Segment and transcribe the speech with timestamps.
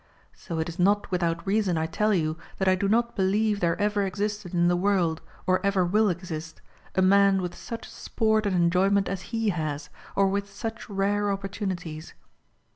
[0.33, 3.79] So it is not without reason I tell you that I do not believe there
[3.79, 6.59] ever existed in the world or ever will exist,
[6.95, 12.15] a man with such sport and enjoyment as he has, or with such rare opportunities.